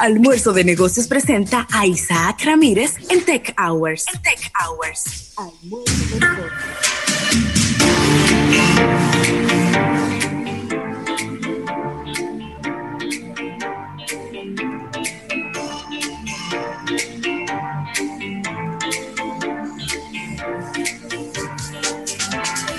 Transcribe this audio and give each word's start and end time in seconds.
Almuerzo 0.00 0.52
de 0.52 0.64
Negocios 0.64 1.06
presenta 1.06 1.68
a 1.72 1.86
Isaac 1.86 2.44
Ramírez 2.44 2.96
en 3.10 3.24
Tech 3.24 3.54
Hours. 3.58 4.06
En 4.12 4.22
Tech 4.22 4.52
Hours. 4.60 5.32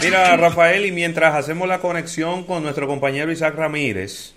Mira, 0.03 0.37
Rafael, 0.37 0.85
y 0.85 0.91
mientras 0.91 1.33
hacemos 1.33 1.67
la 1.67 1.79
conexión 1.79 2.43
con 2.43 2.61
nuestro 2.61 2.87
compañero 2.87 3.31
Isaac 3.31 3.55
Ramírez, 3.55 4.35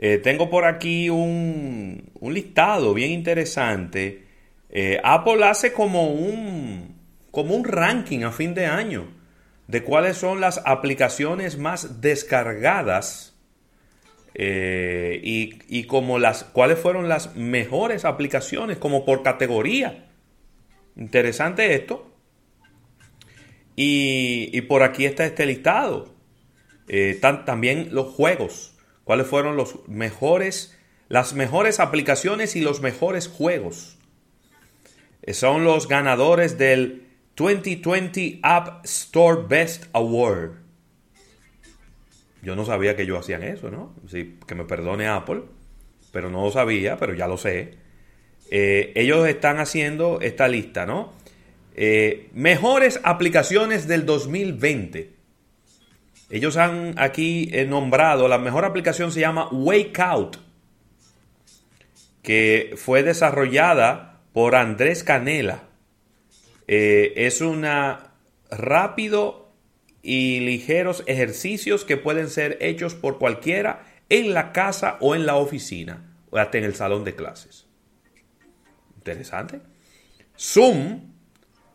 eh, 0.00 0.18
tengo 0.18 0.48
por 0.48 0.64
aquí 0.64 1.10
un, 1.10 2.12
listado 2.22 2.94
bien 2.94 3.10
interesante. 3.10 4.26
Eh, 4.70 5.00
Apple 5.02 5.44
hace 5.44 5.72
como 5.72 6.12
un, 6.12 6.96
como 7.32 7.56
un 7.56 7.64
ranking 7.64 8.22
a 8.22 8.30
fin 8.30 8.54
de 8.54 8.66
año 8.66 9.08
de 9.66 9.82
cuáles 9.82 10.16
son 10.16 10.40
las 10.40 10.62
aplicaciones 10.64 11.58
más 11.58 12.00
descargadas 12.00 13.36
eh, 14.34 15.20
y, 15.22 15.58
y, 15.68 15.84
como 15.84 16.20
las 16.20 16.44
cuáles 16.44 16.78
fueron 16.78 17.08
las 17.08 17.34
mejores 17.34 18.04
aplicaciones 18.04 18.78
como 18.78 19.04
por 19.04 19.24
categoría. 19.24 20.06
Interesante 20.96 21.74
esto. 21.74 22.08
Y, 23.74 24.60
por 24.62 24.82
aquí 24.84 25.06
está 25.06 25.24
este 25.24 25.44
listado. 25.44 26.14
también 27.44 27.88
los 27.92 28.08
juegos 28.14 28.77
cuáles 29.08 29.26
fueron 29.26 29.56
los 29.56 29.88
mejores, 29.88 30.76
las 31.08 31.32
mejores 31.32 31.80
aplicaciones 31.80 32.56
y 32.56 32.60
los 32.60 32.82
mejores 32.82 33.26
juegos. 33.26 33.96
Son 35.32 35.64
los 35.64 35.88
ganadores 35.88 36.58
del 36.58 37.06
2020 37.34 38.40
App 38.42 38.84
Store 38.84 39.44
Best 39.48 39.86
Award. 39.94 40.56
Yo 42.42 42.54
no 42.54 42.66
sabía 42.66 42.96
que 42.96 43.04
ellos 43.04 43.20
hacían 43.20 43.44
eso, 43.44 43.70
¿no? 43.70 43.94
Sí, 44.08 44.36
que 44.46 44.54
me 44.54 44.64
perdone 44.64 45.08
Apple, 45.08 45.40
pero 46.12 46.28
no 46.28 46.44
lo 46.44 46.50
sabía, 46.50 46.98
pero 46.98 47.14
ya 47.14 47.26
lo 47.26 47.38
sé. 47.38 47.76
Eh, 48.50 48.92
ellos 48.94 49.26
están 49.26 49.58
haciendo 49.58 50.20
esta 50.20 50.48
lista, 50.48 50.84
¿no? 50.84 51.14
Eh, 51.74 52.28
mejores 52.34 53.00
aplicaciones 53.04 53.88
del 53.88 54.04
2020. 54.04 55.17
Ellos 56.30 56.58
han 56.58 56.94
aquí 56.98 57.48
eh, 57.52 57.64
nombrado, 57.64 58.28
la 58.28 58.38
mejor 58.38 58.64
aplicación 58.64 59.12
se 59.12 59.20
llama 59.20 59.48
Wake 59.50 59.98
Out, 60.00 60.36
que 62.22 62.74
fue 62.76 63.02
desarrollada 63.02 64.20
por 64.34 64.54
Andrés 64.54 65.04
Canela. 65.04 65.62
Eh, 66.66 67.14
es 67.16 67.40
una 67.40 68.12
rápido 68.50 69.54
y 70.02 70.40
ligeros 70.40 71.02
ejercicios 71.06 71.86
que 71.86 71.96
pueden 71.96 72.28
ser 72.28 72.58
hechos 72.60 72.94
por 72.94 73.18
cualquiera 73.18 73.86
en 74.10 74.34
la 74.34 74.52
casa 74.52 74.98
o 75.00 75.14
en 75.14 75.24
la 75.24 75.36
oficina, 75.36 76.14
o 76.30 76.36
hasta 76.36 76.58
en 76.58 76.64
el 76.64 76.74
salón 76.74 77.04
de 77.04 77.14
clases. 77.14 77.66
Interesante. 78.96 79.60
Zoom 80.38 81.14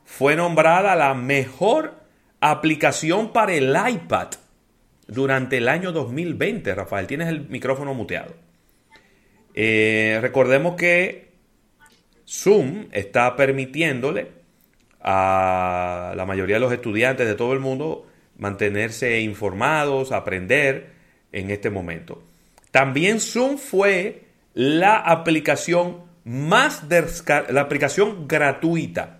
fue 0.05 0.35
nombrada 0.35 0.95
la 0.95 1.15
mejor 1.15 2.03
aplicación 2.39 3.33
para 3.33 3.53
el 3.53 3.75
iPad 3.75 4.29
durante 5.07 5.57
el 5.57 5.67
año 5.67 5.91
2020. 5.91 6.73
Rafael, 6.75 7.07
tienes 7.07 7.27
el 7.29 7.47
micrófono 7.49 7.93
muteado. 7.93 8.33
Eh, 9.53 10.19
recordemos 10.21 10.75
que 10.75 11.31
Zoom 12.27 12.87
está 12.91 13.35
permitiéndole 13.35 14.31
a 15.01 16.13
la 16.15 16.25
mayoría 16.25 16.55
de 16.55 16.61
los 16.61 16.73
estudiantes 16.73 17.27
de 17.27 17.35
todo 17.35 17.53
el 17.53 17.59
mundo 17.59 18.07
mantenerse 18.37 19.19
informados, 19.21 20.11
aprender 20.11 20.91
en 21.31 21.51
este 21.51 21.69
momento. 21.69 22.23
También 22.71 23.19
Zoom 23.19 23.57
fue 23.57 24.23
la 24.53 24.97
aplicación 24.97 26.03
más 26.23 26.83
la 27.49 27.61
aplicación 27.61 28.27
gratuita 28.27 29.19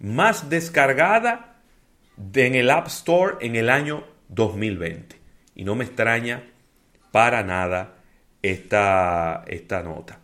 más 0.00 0.48
descargada 0.48 1.60
en 2.34 2.54
el 2.54 2.70
App 2.70 2.88
Store 2.88 3.36
en 3.40 3.54
el 3.54 3.68
año 3.70 4.04
2020. 4.28 5.19
Y 5.60 5.64
no 5.64 5.74
me 5.74 5.84
extraña 5.84 6.42
para 7.12 7.42
nada 7.42 7.98
esta, 8.40 9.44
esta 9.46 9.82
nota. 9.82 10.18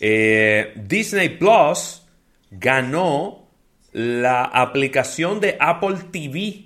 Eh, 0.00 0.72
Disney 0.74 1.28
Plus 1.36 2.02
ganó 2.50 3.46
la 3.92 4.44
aplicación 4.44 5.38
de 5.40 5.58
Apple 5.60 5.98
TV 6.10 6.64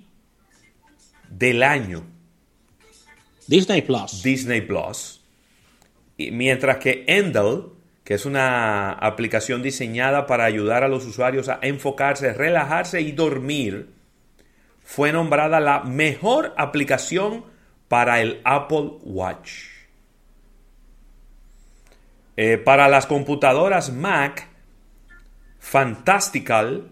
del 1.28 1.64
año. 1.64 2.04
Disney 3.48 3.82
Plus. 3.82 4.22
Disney 4.22 4.60
Plus. 4.60 5.24
Y 6.16 6.30
mientras 6.30 6.76
que 6.76 7.02
Endel, 7.08 7.64
que 8.04 8.14
es 8.14 8.26
una 8.26 8.92
aplicación 8.92 9.60
diseñada 9.60 10.28
para 10.28 10.44
ayudar 10.44 10.84
a 10.84 10.88
los 10.88 11.04
usuarios 11.04 11.48
a 11.48 11.58
enfocarse, 11.62 12.32
relajarse 12.32 13.00
y 13.00 13.10
dormir, 13.10 13.88
fue 14.92 15.10
nombrada 15.10 15.58
la 15.58 15.84
mejor 15.84 16.52
aplicación 16.58 17.46
para 17.88 18.20
el 18.20 18.42
Apple 18.44 18.98
Watch. 19.00 19.52
Eh, 22.36 22.58
para 22.58 22.88
las 22.90 23.06
computadoras 23.06 23.90
Mac, 23.90 24.48
Fantastical, 25.58 26.90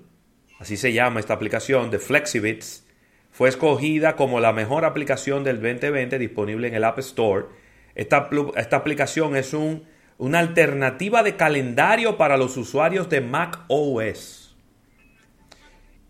así 0.59 0.79
se 0.79 0.95
llama 0.95 1.21
esta 1.21 1.35
aplicación 1.35 1.91
de 1.91 1.99
Flexibits, 1.99 2.87
fue 3.31 3.51
escogida 3.51 4.17
como 4.17 4.41
la 4.41 4.55
mejor 4.55 4.87
aplicación 4.87 5.45
del 5.45 5.57
2020 5.61 6.19
disponible 6.19 6.69
en 6.69 6.77
el 6.77 6.85
App 6.85 7.01
Store. 7.01 7.49
Esta, 7.95 8.31
aplicación 8.71 9.37
es 9.37 9.53
un, 9.53 9.85
una 10.17 10.39
alternativa 10.39 11.23
de 11.23 11.37
calendario 11.37 12.17
para 12.17 12.39
los 12.39 12.57
usuarios 12.57 13.11
de 13.11 13.21
Mac 13.21 13.61
OS 13.69 14.50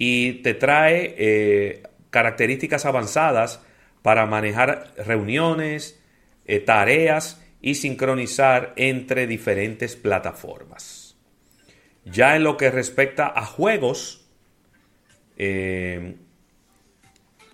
y 0.03 0.33
te 0.43 0.55
trae 0.55 1.15
eh, 1.19 1.83
características 2.09 2.87
avanzadas 2.87 3.61
para 4.01 4.25
manejar 4.25 4.95
reuniones, 4.97 6.03
eh, 6.47 6.59
tareas 6.59 7.45
y 7.61 7.75
sincronizar 7.75 8.73
entre 8.77 9.27
diferentes 9.27 9.97
plataformas. 9.97 11.19
Ya 12.07 12.35
en 12.35 12.45
lo 12.45 12.57
que 12.57 12.71
respecta 12.71 13.31
a 13.37 13.45
juegos, 13.45 14.27
eh, 15.37 16.17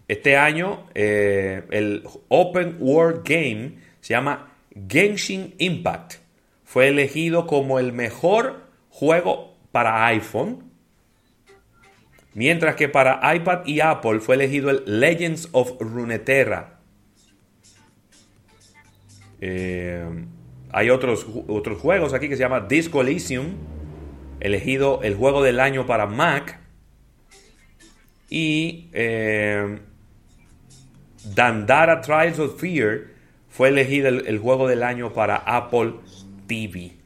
este 0.06 0.36
año 0.36 0.86
el 0.94 2.04
Open 2.28 2.76
World 2.78 3.22
Game 3.24 3.78
se 4.00 4.14
llama 4.14 4.54
Genshin 4.88 5.56
Impact. 5.58 6.14
Fue 6.62 6.86
elegido 6.86 7.48
como 7.48 7.80
el 7.80 7.92
mejor 7.92 8.68
juego 8.88 9.56
para 9.72 10.06
iPhone 10.06 10.65
Mientras 12.36 12.76
que 12.76 12.90
para 12.90 13.34
iPad 13.34 13.64
y 13.64 13.80
Apple 13.80 14.20
fue 14.20 14.34
elegido 14.34 14.68
el 14.68 14.82
Legends 14.84 15.48
of 15.52 15.80
Runeterra. 15.80 16.80
Eh, 19.40 20.04
hay 20.70 20.90
otros, 20.90 21.26
otros 21.48 21.80
juegos 21.80 22.12
aquí 22.12 22.28
que 22.28 22.36
se 22.36 22.42
llama 22.42 22.60
Disco 22.60 23.02
elegido 24.40 25.00
el 25.02 25.14
juego 25.14 25.42
del 25.42 25.60
año 25.60 25.86
para 25.86 26.04
Mac. 26.04 26.60
Y 28.28 28.90
eh, 28.92 29.78
Dandara 31.34 32.02
Trials 32.02 32.38
of 32.38 32.60
Fear 32.60 33.12
fue 33.48 33.70
elegido 33.70 34.08
el, 34.08 34.26
el 34.26 34.38
juego 34.38 34.68
del 34.68 34.82
año 34.82 35.14
para 35.14 35.36
Apple 35.36 35.94
TV. 36.46 36.98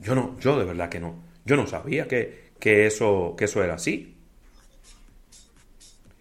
Yo 0.00 0.14
no, 0.14 0.38
yo 0.38 0.56
de 0.60 0.64
verdad 0.64 0.88
que 0.88 1.00
no. 1.00 1.27
Yo 1.48 1.56
no 1.56 1.66
sabía 1.66 2.06
que, 2.06 2.50
eso, 2.60 3.34
que 3.38 3.46
eso 3.46 3.64
era 3.64 3.74
así. 3.74 4.14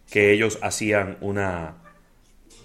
Que 0.09 0.31
ellos 0.31 0.57
hacían 0.61 1.17
una, 1.19 1.83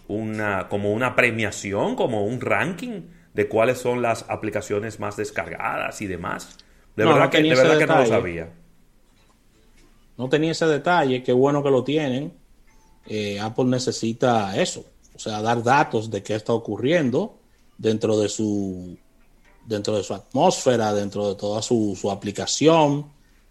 una, 0.06 0.68
como 0.68 0.92
una 0.92 1.16
premiación, 1.16 1.96
como 1.96 2.24
un 2.24 2.40
ranking 2.40 3.02
de 3.34 3.48
cuáles 3.48 3.78
son 3.78 4.00
las 4.00 4.26
aplicaciones 4.28 5.00
más 5.00 5.16
descargadas 5.16 6.00
y 6.02 6.06
demás. 6.06 6.56
De 6.94 7.04
verdad, 7.04 7.30
que, 7.30 7.42
de 7.42 7.48
verdad 7.48 7.78
que 7.78 7.86
no 7.86 7.98
lo 7.98 8.06
sabía. 8.06 8.52
No 10.16 10.28
tenía 10.28 10.52
ese 10.52 10.66
detalle, 10.66 11.24
qué 11.24 11.32
bueno 11.32 11.64
que 11.64 11.70
lo 11.70 11.82
tienen. 11.82 12.32
Eh, 13.08 13.40
Apple 13.40 13.64
necesita 13.64 14.56
eso, 14.56 14.84
o 15.16 15.18
sea, 15.18 15.42
dar 15.42 15.64
datos 15.64 16.12
de 16.12 16.22
qué 16.22 16.36
está 16.36 16.52
ocurriendo 16.52 17.40
dentro 17.76 18.20
de 18.20 18.28
su 18.28 18.96
dentro 19.66 19.96
de 19.96 20.02
su 20.02 20.14
atmósfera, 20.14 20.92
dentro 20.92 21.28
de 21.28 21.34
toda 21.36 21.62
su, 21.62 21.96
aplicación, 22.10 23.06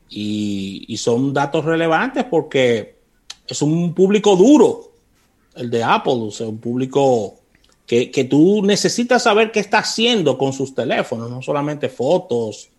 y, 0.09 0.95
son 0.97 1.33
datos 1.33 1.65
relevantes 1.65 2.25
porque 2.25 2.99
es 3.47 3.61
un 3.61 3.93
público 3.93 4.35
duro, 4.35 4.91
el 5.55 5.69
de 5.69 5.83
Apple, 5.83 6.13
o 6.13 6.31
sea, 6.31 6.47
un 6.47 6.59
público 6.59 7.35
que, 7.85 8.11
que, 8.11 8.25
tú 8.25 8.61
necesitas 8.63 9.23
saber 9.23 9.51
qué 9.51 9.59
está 9.59 9.79
haciendo 9.79 10.37
con 10.37 10.53
sus 10.53 10.73
teléfonos, 10.75 11.29
no 11.29 11.41
solamente 11.41 11.89
fotos, 11.89 12.69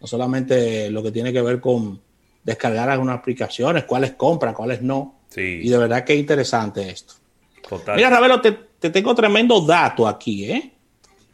no 0.00 0.06
solamente 0.06 0.90
lo 0.90 1.02
que 1.02 1.12
tiene 1.12 1.32
que 1.32 1.42
ver 1.42 1.60
con 1.60 2.00
descargar 2.44 2.90
algunas 2.90 3.18
aplicaciones, 3.18 3.84
cuáles 3.84 4.12
compra, 4.12 4.54
cuáles 4.54 4.82
no. 4.82 5.20
Y 5.34 5.68
de 5.68 5.78
verdad 5.78 6.04
que 6.04 6.14
es 6.14 6.18
interesante 6.18 6.88
esto. 6.90 7.14
Mira, 7.94 8.10
Ravelo, 8.10 8.40
te, 8.40 8.52
te, 8.52 8.90
tengo 8.90 9.14
tremendo 9.14 9.60
dato 9.60 10.06
aquí, 10.06 10.44
¿eh? 10.44 10.72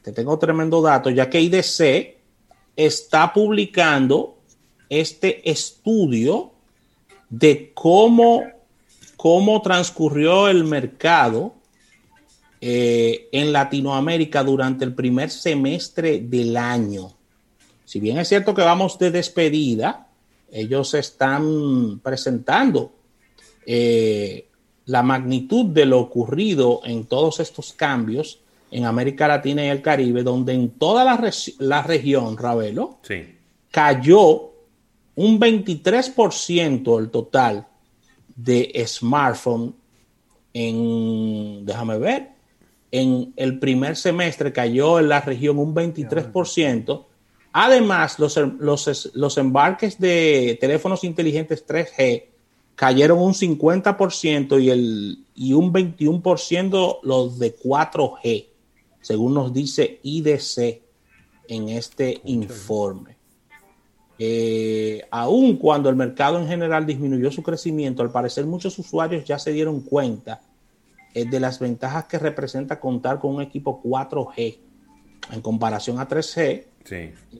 Te 0.02 0.12
tengo 0.12 0.38
tremendo 0.38 0.80
dato, 0.80 1.10
ya 1.10 1.28
que 1.28 1.40
IDC 1.40 2.16
está 2.76 3.32
publicando 3.32 4.38
este 4.88 5.48
estudio 5.50 6.52
de 7.28 7.72
cómo, 7.74 8.44
cómo 9.16 9.60
transcurrió 9.62 10.48
el 10.48 10.64
mercado 10.64 11.54
eh, 12.60 13.28
en 13.32 13.52
Latinoamérica 13.52 14.42
durante 14.42 14.84
el 14.84 14.94
primer 14.94 15.30
semestre 15.30 16.20
del 16.20 16.56
año. 16.56 17.12
Si 17.84 18.00
bien 18.00 18.18
es 18.18 18.28
cierto 18.28 18.54
que 18.54 18.62
vamos 18.62 18.98
de 18.98 19.10
despedida, 19.10 20.08
ellos 20.50 20.94
están 20.94 22.00
presentando 22.00 22.92
eh, 23.66 24.48
la 24.86 25.02
magnitud 25.02 25.66
de 25.66 25.84
lo 25.84 26.00
ocurrido 26.00 26.80
en 26.84 27.04
todos 27.04 27.40
estos 27.40 27.72
cambios 27.72 28.40
en 28.70 28.84
América 28.84 29.28
Latina 29.28 29.64
y 29.64 29.68
el 29.68 29.82
Caribe, 29.82 30.22
donde 30.22 30.52
en 30.52 30.70
toda 30.70 31.04
la, 31.04 31.82
región, 31.82 32.36
Ravelo, 32.36 32.98
cayó 33.70 34.52
un 35.14 35.40
23% 35.40 36.98
el 36.98 37.10
total 37.10 37.66
de 38.36 38.84
smartphone 38.86 39.74
en, 40.52 41.64
déjame 41.64 41.98
ver, 41.98 42.28
en 42.90 43.32
el 43.36 43.58
primer 43.58 43.96
semestre 43.96 44.52
cayó 44.52 44.98
en 44.98 45.08
la 45.08 45.20
región 45.20 45.58
un 45.58 45.74
23%. 45.74 47.04
Además, 47.52 48.18
los, 48.18 48.36
los, 48.36 49.10
los 49.14 49.38
embarques 49.38 49.98
de 49.98 50.56
teléfonos 50.60 51.04
inteligentes 51.04 51.66
3G 51.66 52.24
cayeron 52.78 53.18
un 53.18 53.34
50% 53.34 54.62
y, 54.62 54.70
el, 54.70 55.18
y 55.34 55.52
un 55.52 55.72
21% 55.72 57.00
los 57.02 57.38
de 57.38 57.56
4G, 57.56 58.46
según 59.00 59.34
nos 59.34 59.52
dice 59.52 60.00
IDC 60.02 60.82
en 61.48 61.68
este 61.70 62.20
informe. 62.24 63.16
Eh, 64.20 65.06
aun 65.10 65.56
cuando 65.56 65.88
el 65.88 65.94
mercado 65.94 66.40
en 66.40 66.48
general 66.48 66.84
disminuyó 66.84 67.30
su 67.30 67.42
crecimiento, 67.42 68.02
al 68.02 68.10
parecer 68.10 68.46
muchos 68.46 68.78
usuarios 68.78 69.24
ya 69.24 69.38
se 69.38 69.52
dieron 69.52 69.80
cuenta 69.80 70.40
eh, 71.14 71.24
de 71.24 71.40
las 71.40 71.60
ventajas 71.60 72.06
que 72.06 72.18
representa 72.18 72.80
contar 72.80 73.20
con 73.20 73.36
un 73.36 73.42
equipo 73.42 73.80
4G 73.82 74.58
en 75.32 75.40
comparación 75.40 75.98
a 75.98 76.08
3G. 76.08 76.64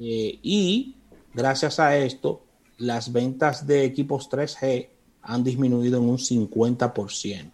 Eh, 0.01 0.39
y 0.43 0.97
gracias 1.35 1.81
a 1.81 1.97
esto, 1.97 2.43
las 2.77 3.13
ventas 3.13 3.67
de 3.67 3.85
equipos 3.85 4.31
3G 4.31 4.89
han 5.23 5.43
disminuido 5.43 5.99
en 5.99 6.09
un 6.09 6.19
50%. 6.19 7.51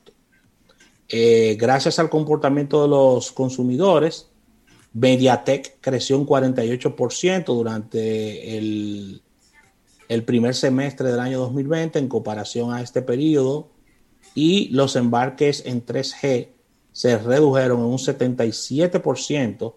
Gracias 1.08 1.98
al 1.98 2.10
comportamiento 2.10 2.82
de 2.82 2.88
los 2.88 3.32
consumidores, 3.32 4.28
Mediatek 4.94 5.78
creció 5.80 6.16
un 6.16 6.26
48% 6.26 7.44
durante 7.46 8.56
el, 8.56 9.22
el, 10.08 10.24
primer 10.24 10.54
semestre 10.54 11.10
del 11.10 11.18
año 11.18 11.40
2020 11.40 11.98
en 11.98 12.08
comparación 12.08 12.72
a 12.72 12.80
este 12.80 13.02
periodo 13.02 13.70
y 14.36 14.68
los 14.68 14.94
embarques 14.94 15.66
en 15.66 15.84
3G 15.84 16.48
se 16.92 17.18
redujeron 17.18 17.80
en 17.80 17.86
un 17.86 17.98
77% 17.98 19.74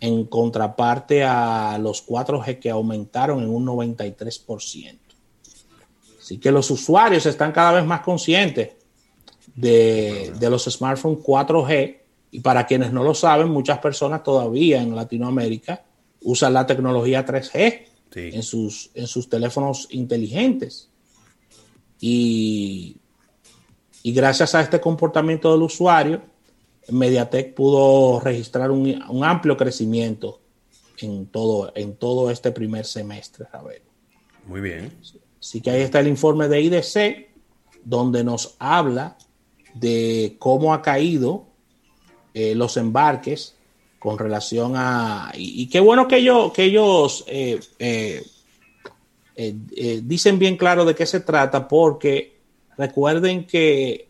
en 0.00 0.24
contraparte 0.24 1.24
a 1.24 1.78
los 1.78 2.06
4G 2.06 2.58
que 2.58 2.70
aumentaron 2.70 3.42
en 3.42 3.50
un 3.50 3.66
93%. 3.66 4.98
Así 6.18 6.38
que 6.38 6.50
los 6.50 6.70
usuarios 6.70 7.26
están 7.26 7.52
cada 7.52 7.72
vez 7.72 7.84
más 7.84 8.00
conscientes 8.00 8.70
de, 9.54 10.32
de 10.38 10.50
los 10.50 10.64
smartphones 10.64 11.20
4G 11.20 11.98
y 12.30 12.40
para 12.40 12.66
quienes 12.66 12.92
no 12.92 13.04
lo 13.04 13.14
saben, 13.14 13.48
muchas 13.48 13.78
personas 13.78 14.22
todavía 14.22 14.82
en 14.82 14.96
Latinoamérica 14.96 15.84
usan 16.22 16.52
la 16.52 16.66
tecnología 16.66 17.24
3G 17.24 17.86
en, 18.16 18.42
sus, 18.42 18.90
en 18.94 19.06
sus 19.06 19.28
teléfonos 19.28 19.86
inteligentes. 19.90 20.90
Y, 22.00 22.96
y 24.02 24.12
gracias 24.12 24.54
a 24.54 24.60
este 24.60 24.80
comportamiento 24.80 25.52
del 25.52 25.62
usuario, 25.62 26.22
Mediatek 26.90 27.54
pudo 27.54 28.20
registrar 28.20 28.70
un, 28.70 29.24
amplio 29.24 29.56
crecimiento 29.56 30.40
en 30.98 31.26
todo, 31.26 31.72
en 31.74 31.96
todo 31.96 32.30
este 32.30 32.52
primer 32.52 32.84
semestre, 32.84 33.46
Muy 34.46 34.60
bien. 34.60 34.92
Así 35.40 35.60
que 35.60 35.70
ahí 35.70 35.82
está 35.82 36.00
el 36.00 36.08
informe 36.08 36.48
de 36.48 36.60
IDC, 36.60 37.28
donde 37.84 38.24
nos 38.24 38.56
habla 38.58 39.16
de 39.74 40.36
cómo 40.38 40.72
ha 40.72 40.80
caído 40.80 41.46
eh, 42.32 42.54
los 42.54 42.76
embarques 42.76 43.56
con 43.98 44.18
relación 44.18 44.74
a... 44.76 45.32
Y, 45.34 45.66
qué 45.68 45.80
bueno 45.80 46.08
que 46.08 46.16
ellos, 46.18 46.52
que 46.52 46.64
ellos 46.64 47.24
eh, 47.26 47.60
eh, 49.36 50.00
dicen 50.02 50.38
bien 50.38 50.56
claro 50.56 50.84
de 50.84 50.94
qué 50.94 51.06
se 51.06 51.20
trata, 51.20 51.68
porque 51.68 52.38
recuerden 52.76 53.46
que 53.46 54.08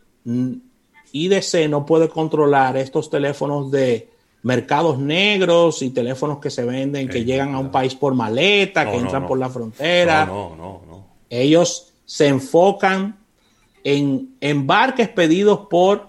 IDC 1.12 1.69
no 1.69 1.87
puede 1.87 2.08
controlar 2.08 2.76
estos 2.76 3.08
teléfonos 3.08 3.70
de 3.70 4.08
mercados 4.43 4.99
negros 4.99 5.81
y 5.81 5.90
teléfonos 5.90 6.38
que 6.38 6.50
se 6.50 6.64
venden, 6.64 7.08
que 7.08 7.25
llegan 7.25 7.55
a 7.55 7.58
un 7.58 7.70
país 7.70 7.94
por 7.94 8.14
maleta, 8.14 8.90
que 8.90 8.96
entran 8.96 9.26
por 9.26 9.38
la 9.38 9.49
frontera. 9.49 10.26
No, 10.26 10.55
no, 10.56 10.82
no. 10.87 11.06
Ellos 11.31 11.94
se 12.05 12.28
enfocan 12.28 13.24
en 13.85 14.37
embarques 14.41 15.09
pedidos 15.11 15.67
por 15.71 16.09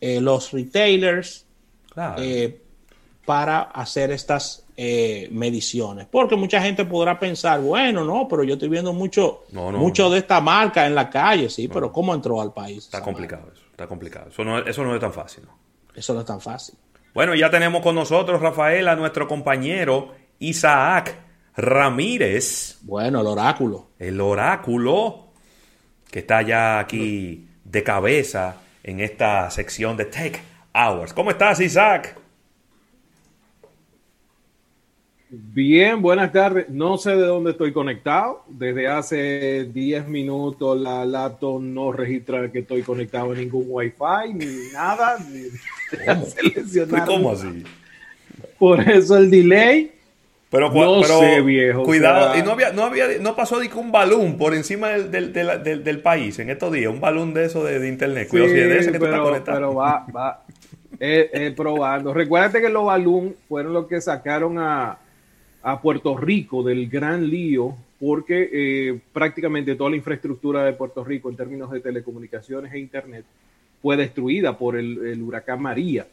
eh, 0.00 0.20
los 0.20 0.50
retailers 0.50 1.46
eh, 2.18 2.60
para 3.24 3.60
hacer 3.62 4.10
estas 4.10 4.64
eh, 4.76 5.28
mediciones. 5.30 6.06
Porque 6.10 6.34
mucha 6.34 6.60
gente 6.60 6.84
podrá 6.84 7.18
pensar, 7.20 7.60
bueno, 7.60 8.04
no, 8.04 8.26
pero 8.26 8.42
yo 8.42 8.54
estoy 8.54 8.68
viendo 8.68 8.92
mucho, 8.92 9.44
mucho 9.52 10.10
de 10.10 10.18
esta 10.18 10.40
marca 10.40 10.86
en 10.86 10.94
la 10.94 11.08
calle, 11.08 11.48
sí, 11.48 11.68
pero 11.68 11.92
¿cómo 11.92 12.14
entró 12.14 12.40
al 12.40 12.52
país? 12.52 12.84
Está 12.84 13.02
complicado 13.02 13.50
eso, 13.52 13.62
está 13.70 13.86
complicado. 13.86 14.30
Eso 14.30 14.42
no, 14.42 14.58
eso 14.58 14.82
no 14.82 14.94
es 14.94 15.00
tan 15.00 15.12
fácil. 15.12 15.44
Eso 15.94 16.12
no 16.14 16.20
es 16.20 16.26
tan 16.26 16.40
fácil. 16.40 16.74
Bueno, 17.14 17.34
ya 17.36 17.48
tenemos 17.48 17.80
con 17.82 17.94
nosotros, 17.94 18.40
Rafael, 18.40 18.88
a 18.88 18.96
nuestro 18.96 19.28
compañero 19.28 20.10
Isaac 20.40 21.16
Ramírez. 21.56 22.78
Bueno, 22.82 23.20
el 23.20 23.26
oráculo. 23.28 23.90
El 23.98 24.20
oráculo, 24.20 25.23
que 26.10 26.20
está 26.20 26.42
ya 26.42 26.78
aquí 26.78 27.46
de 27.64 27.82
cabeza 27.82 28.56
en 28.82 29.00
esta 29.00 29.50
sección 29.50 29.96
de 29.96 30.04
Tech 30.04 30.40
Hours. 30.74 31.12
¿Cómo 31.12 31.30
estás, 31.30 31.60
Isaac? 31.60 32.16
Bien, 35.36 36.00
buenas 36.00 36.30
tardes. 36.32 36.68
No 36.68 36.96
sé 36.96 37.10
de 37.10 37.26
dónde 37.26 37.52
estoy 37.52 37.72
conectado. 37.72 38.44
Desde 38.48 38.86
hace 38.86 39.64
10 39.64 40.06
minutos 40.06 40.80
la 40.80 41.04
laptop 41.04 41.60
no 41.60 41.90
registra 41.90 42.52
que 42.52 42.60
estoy 42.60 42.82
conectado 42.82 43.32
a 43.32 43.34
ningún 43.34 43.64
wifi 43.68 44.32
ni 44.32 44.72
nada. 44.72 45.16
¿Cómo? 46.06 46.26
¿Cómo 47.06 47.30
así? 47.32 47.64
Por 48.58 48.80
eso 48.88 49.16
el 49.16 49.30
delay. 49.30 49.93
Pero, 50.54 50.70
no 50.72 51.02
sé, 51.02 51.40
viejo. 51.40 51.82
Cuidado, 51.82 52.38
y 52.38 52.42
no 52.42 52.52
había, 52.52 52.70
no 52.70 52.84
había, 52.84 53.18
no 53.20 53.34
pasó 53.34 53.58
de 53.58 53.68
un 53.74 53.90
balón 53.90 54.36
por 54.36 54.54
encima 54.54 54.90
del, 54.90 55.32
del, 55.32 55.82
del, 55.82 55.98
país 55.98 56.38
en 56.38 56.48
estos 56.48 56.72
días, 56.72 56.92
un 56.92 57.00
balón 57.00 57.34
de 57.34 57.46
eso 57.46 57.64
de, 57.64 57.88
internet. 57.88 58.28
Cuidado, 58.28 58.50
si 58.52 58.60
es 58.60 58.68
de 58.68 58.78
ese 58.78 58.92
que 58.92 59.00
pero, 59.00 59.24
conectado. 59.24 59.56
Pero 59.56 59.74
va, 59.74 60.06
va 60.14 60.44
eh, 61.00 61.28
eh, 61.32 61.52
probando. 61.56 62.14
Recuérdate 62.14 62.60
que 62.60 62.68
los 62.68 62.84
balón 62.84 63.34
fueron 63.48 63.72
los 63.72 63.88
que 63.88 64.00
sacaron 64.00 64.56
a, 64.60 64.96
a 65.60 65.82
Puerto 65.82 66.16
Rico 66.16 66.62
del 66.62 66.88
gran 66.88 67.28
lío, 67.28 67.74
porque 67.98 68.48
eh, 68.52 69.00
prácticamente 69.12 69.74
toda 69.74 69.90
la 69.90 69.96
infraestructura 69.96 70.62
de 70.62 70.74
Puerto 70.74 71.02
Rico 71.02 71.30
en 71.30 71.36
términos 71.36 71.68
de 71.72 71.80
telecomunicaciones 71.80 72.72
e 72.72 72.78
internet 72.78 73.24
fue 73.82 73.96
destruida 73.96 74.56
por 74.56 74.76
el, 74.76 75.04
el 75.04 75.20
huracán 75.20 75.60
María. 75.60 76.06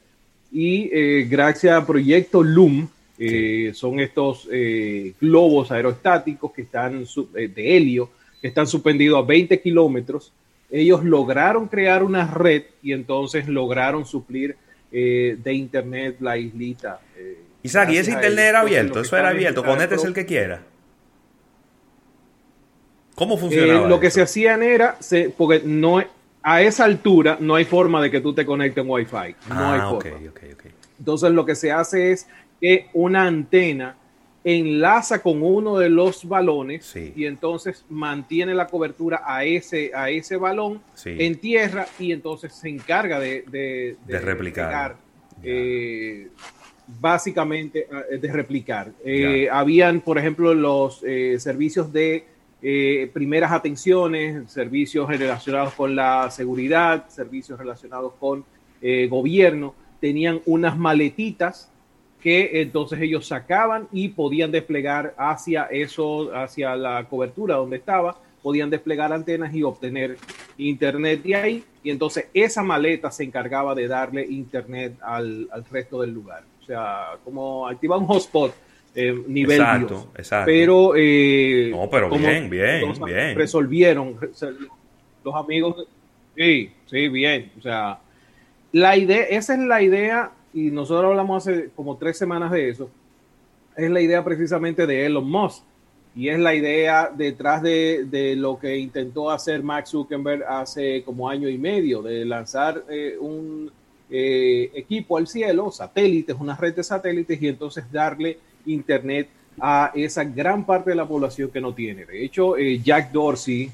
Y 0.51 0.89
gracias 1.29 1.73
al 1.73 1.85
proyecto 1.85 2.41
LUM, 2.43 2.89
eh, 3.23 3.73
son 3.75 3.99
estos 3.99 4.49
eh, 4.51 5.13
globos 5.21 5.71
aerostáticos 5.71 6.51
que 6.51 6.63
están 6.63 7.05
eh, 7.35 7.47
de 7.47 7.77
helio, 7.77 8.09
que 8.41 8.47
están 8.47 8.65
suspendidos 8.65 9.23
a 9.23 9.27
20 9.27 9.61
kilómetros. 9.61 10.33
Ellos 10.71 11.03
lograron 11.03 11.67
crear 11.67 12.01
una 12.03 12.25
red 12.25 12.63
y 12.81 12.93
entonces 12.93 13.47
lograron 13.47 14.05
suplir 14.05 14.55
de 14.91 15.53
internet 15.53 16.17
la 16.19 16.37
islita. 16.37 16.99
Isaac, 17.63 17.91
¿y 17.91 17.97
ese 17.97 18.11
internet 18.11 18.45
era 18.49 18.59
abierto? 18.59 18.99
Eso 18.99 19.15
era 19.15 19.29
abierto. 19.29 19.63
es 19.65 20.03
el 20.03 20.13
que 20.13 20.25
quiera. 20.25 20.63
¿Cómo 23.15 23.37
funcionaba? 23.37 23.87
lo 23.87 23.99
que 23.99 24.09
se 24.11 24.21
hacían 24.21 24.63
era, 24.63 24.97
porque 25.37 25.61
no, 25.63 26.03
a 26.43 26.61
esa 26.61 26.85
altura 26.85 27.37
no 27.39 27.55
hay 27.55 27.65
forma 27.65 28.01
de 28.01 28.09
que 28.09 28.19
tú 28.19 28.33
te 28.33 28.45
conectes 28.45 28.83
en 28.83 28.89
Wi-Fi. 28.89 29.35
No 29.49 29.71
hay 29.71 29.79
ah, 29.81 29.89
forma. 29.89 30.19
Entonces 31.01 31.31
lo 31.31 31.45
que 31.45 31.55
se 31.55 31.71
hace 31.71 32.11
es 32.11 32.27
que 32.61 32.87
una 32.93 33.25
antena 33.25 33.97
enlaza 34.43 35.21
con 35.21 35.43
uno 35.43 35.77
de 35.77 35.89
los 35.89 36.27
balones 36.27 36.95
y 36.95 37.25
entonces 37.25 37.85
mantiene 37.89 38.55
la 38.55 38.67
cobertura 38.67 39.21
a 39.25 39.43
ese, 39.43 39.91
a 39.93 40.09
ese 40.09 40.37
balón 40.37 40.81
en 41.05 41.35
tierra 41.37 41.85
y 41.99 42.11
entonces 42.11 42.53
se 42.53 42.69
encarga 42.69 43.19
de, 43.19 43.43
de, 44.07 44.19
replicar. 44.19 44.95
Eh, 45.43 46.27
básicamente 46.99 47.87
eh, 48.11 48.17
de 48.17 48.31
replicar. 48.31 48.91
Eh, 49.05 49.47
habían, 49.51 50.01
por 50.01 50.17
ejemplo, 50.17 50.53
los 50.53 51.03
servicios 51.37 51.91
de 51.93 52.25
primeras 53.13 53.51
atenciones, 53.51 54.51
servicios 54.51 55.07
relacionados 55.07 55.73
con 55.73 55.95
la 55.95 56.29
seguridad, 56.31 57.09
servicios 57.09 57.57
relacionados 57.59 58.13
con 58.19 58.43
gobierno, 59.09 59.75
tenían 59.99 60.41
unas 60.45 60.77
maletitas 60.77 61.71
que 62.21 62.61
entonces 62.61 63.01
ellos 63.01 63.27
sacaban 63.27 63.87
y 63.91 64.09
podían 64.09 64.51
desplegar 64.51 65.13
hacia 65.17 65.63
eso, 65.65 66.33
hacia 66.35 66.75
la 66.75 67.03
cobertura 67.05 67.55
donde 67.55 67.77
estaba, 67.77 68.17
podían 68.43 68.69
desplegar 68.69 69.11
antenas 69.11 69.53
y 69.53 69.63
obtener 69.63 70.17
internet 70.57 71.23
de 71.23 71.35
ahí. 71.35 71.63
Y 71.83 71.89
entonces 71.89 72.27
esa 72.33 72.61
maleta 72.61 73.09
se 73.11 73.23
encargaba 73.23 73.73
de 73.73 73.87
darle 73.87 74.25
internet 74.25 74.93
al, 75.01 75.49
resto 75.71 76.01
del 76.01 76.11
lugar. 76.11 76.43
O 76.61 76.65
sea, 76.65 77.17
como 77.23 77.67
activar 77.67 77.97
un 77.97 78.05
hotspot 78.05 78.53
eh, 78.93 79.15
nivel 79.27 79.59
exacto, 79.59 80.11
exacto. 80.15 80.45
Pero, 80.45 80.93
eh, 80.95 81.69
no, 81.71 81.89
pero 81.89 82.09
bien, 82.09 82.49
bien, 82.49 82.93
bien. 83.03 83.35
Resolvieron 83.35 84.17
los 85.23 85.35
amigos. 85.35 85.87
Sí, 86.35 86.71
sí, 86.85 87.07
bien. 87.07 87.51
O 87.57 87.61
sea, 87.61 87.99
la 88.73 88.95
idea, 88.95 89.23
esa 89.23 89.53
es 89.53 89.59
la 89.59 89.81
idea 89.81 90.31
y 90.53 90.71
nosotros 90.71 91.11
hablamos 91.11 91.47
hace 91.47 91.69
como 91.75 91.97
tres 91.97 92.17
semanas 92.17 92.51
de 92.51 92.69
eso, 92.69 92.89
es 93.75 93.89
la 93.89 94.01
idea 94.01 94.23
precisamente 94.23 94.85
de 94.85 95.05
Elon 95.05 95.29
Musk. 95.29 95.63
Y 96.13 96.27
es 96.27 96.39
la 96.39 96.53
idea 96.53 97.09
detrás 97.15 97.61
de, 97.61 98.35
lo 98.37 98.59
que 98.59 98.77
intentó 98.77 99.31
hacer 99.31 99.63
Max 99.63 99.91
Zuckerberg 99.91 100.43
hace 100.43 101.03
como 101.03 101.29
año 101.29 101.47
y 101.47 101.57
medio, 101.57 102.01
de 102.01 102.25
lanzar 102.25 102.83
eh, 102.89 103.15
un 103.17 103.71
eh, 104.09 104.69
equipo 104.73 105.17
al 105.17 105.27
cielo, 105.27 105.71
satélites, 105.71 106.35
una 106.37 106.57
red 106.57 106.75
de 106.75 106.83
satélites, 106.83 107.41
y 107.41 107.47
entonces 107.47 107.89
darle 107.89 108.37
internet 108.65 109.29
a 109.57 109.91
esa 109.95 110.25
gran 110.25 110.65
parte 110.65 110.89
de 110.89 110.97
la 110.97 111.07
población 111.07 111.49
que 111.49 111.61
no 111.61 111.73
tiene. 111.73 112.05
De 112.05 112.25
hecho, 112.25 112.57
eh, 112.57 112.81
Jack 112.83 113.13
Dorsey 113.13 113.71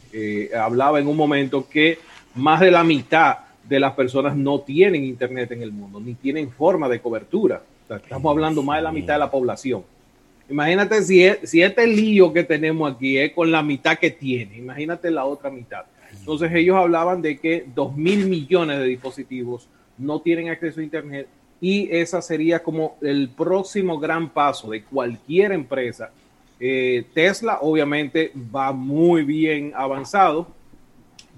hablaba 0.56 1.00
en 1.00 1.08
un 1.08 1.18
momento 1.18 1.68
que 1.68 1.98
más 2.36 2.60
de 2.60 2.70
la 2.70 2.84
mitad 2.84 3.47
de 3.68 3.80
las 3.80 3.94
personas 3.94 4.36
no 4.36 4.62
tienen 4.62 5.04
internet 5.04 5.52
en 5.52 5.62
el 5.62 5.72
mundo, 5.72 6.00
ni 6.00 6.14
tienen 6.14 6.50
forma 6.50 6.88
de 6.88 7.00
cobertura. 7.00 7.62
estamos 7.90 8.30
hablando 8.30 8.64
más 8.64 8.78
de 8.78 8.84
la 8.84 8.92
mitad 8.92 9.14
de 9.14 9.20
la 9.20 9.32
población. 9.32 9.84
Imagínate 10.50 11.02
si, 11.02 11.28
si 11.44 11.62
este 11.62 11.86
lío 11.86 12.32
que 12.32 12.44
tenemos 12.44 12.94
aquí 12.94 13.18
es 13.18 13.34
con 13.34 13.52
la 13.52 13.62
mitad 13.62 13.98
que 13.98 14.12
tiene, 14.12 14.58
imagínate 14.58 15.12
la 15.12 15.26
otra 15.26 15.50
mitad. 15.50 15.84
Entonces 16.18 16.52
ellos 16.54 16.78
hablaban 16.78 17.22
de 17.22 17.38
que 17.38 17.66
dos 17.76 17.96
mil 17.96 18.28
millones 18.28 18.80
de 18.80 18.86
dispositivos 18.86 19.68
no 19.98 20.22
tienen 20.22 20.50
acceso 20.50 20.80
a 20.80 20.84
Internet 20.84 21.28
y 21.60 21.90
esa 21.92 22.22
sería 22.22 22.62
como 22.62 22.98
el 23.02 23.30
próximo 23.30 24.00
gran 24.00 24.30
paso 24.30 24.70
de 24.70 24.84
cualquier 24.84 25.52
empresa. 25.52 26.12
Eh, 26.60 27.06
Tesla 27.14 27.60
obviamente 27.62 28.32
va 28.56 28.72
muy 28.72 29.24
bien 29.24 29.74
avanzado 29.76 30.48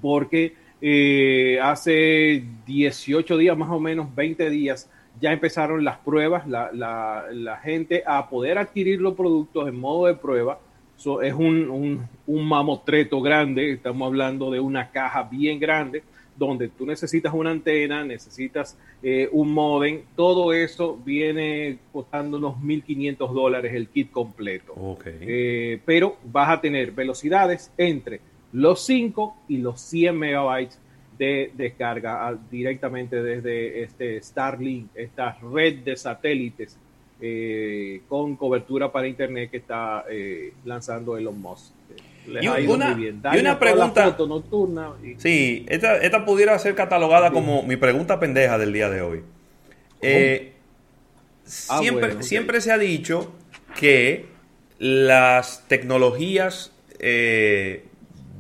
porque 0.01 0.53
eh, 0.81 1.59
hace 1.62 2.43
18 2.65 3.38
días, 3.38 3.57
más 3.57 3.69
o 3.69 3.79
menos 3.79 4.13
20 4.15 4.50
días, 4.50 4.89
ya 5.19 5.33
empezaron 5.33 5.83
las 5.83 5.98
pruebas, 5.98 6.48
la, 6.48 7.59
gente 7.63 8.03
a 8.05 8.29
poder 8.29 8.57
adquirir 8.57 9.01
los 9.01 9.15
productos 9.15 9.67
en 9.67 9.79
modo 9.79 10.07
de 10.07 10.15
prueba. 10.15 10.59
es 10.98 11.33
un, 11.33 12.07
mamotreto 12.27 13.21
grande, 13.21 13.74
estamos 13.74 14.07
hablando 14.07 14.50
de 14.51 14.59
una 14.59 14.89
caja 14.91 15.24
bien 15.24 15.59
grande, 15.59 16.03
donde 16.38 16.69
tú 16.69 16.86
necesitas 16.86 17.33
una 17.33 17.51
antena, 17.51 18.05
necesitas 18.05 18.77
eh, 19.03 19.27
un 19.33 19.51
modem, 19.51 20.03
todo 20.15 20.53
eso 20.53 20.98
viene 21.03 21.79
costando 21.91 22.38
unos 22.38 22.55
1.500 22.55 23.33
dólares 23.33 23.74
el 23.74 23.89
kit 23.89 24.09
completo. 24.09 24.98
Eh, 25.05 25.81
pero 25.86 26.15
vas 26.24 26.50
a 26.50 26.62
tener 26.62 26.93
velocidades 26.93 27.74
entre 27.77 28.21
los 28.53 28.85
5 28.85 29.37
y 29.47 29.57
los 29.57 29.79
100 29.81 30.17
megabytes 30.17 30.79
de 31.17 31.51
descarga 31.53 32.37
directamente 32.49 33.21
desde 33.21 33.83
este 33.83 34.21
Starlink, 34.21 34.87
esta 34.95 35.37
red 35.53 35.79
de 35.79 35.97
satélites 35.97 36.77
eh, 37.21 38.01
con 38.07 38.37
cobertura 38.37 38.89
para 38.89 39.05
internet 39.05 39.51
que 39.51 39.57
está 39.57 40.05
eh, 40.09 40.53
lanzando 40.63 41.17
Elon 41.17 41.39
Musk. 41.39 41.73
y, 42.25 42.47
una, 42.67 43.59
pregunta 43.59 44.15
nocturna. 44.17 44.93
Sí, 45.17 45.65
esta, 45.67 46.25
pudiera 46.25 46.57
ser 46.57 46.75
catalogada 46.75 47.31
como 47.31 47.63
mi 47.63 47.75
pregunta 47.75 48.21
pendeja 48.21 48.57
del 48.57 48.71
día 48.71 48.89
de 48.89 49.01
hoy. 49.01 49.21
Eh, 50.01 50.53
ah, 51.67 51.79
siempre, 51.79 52.23
siempre 52.23 52.61
se 52.61 52.71
ha 52.71 52.77
dicho 52.77 53.33
que 53.77 54.27
las 54.77 55.67
tecnologías 55.67 56.71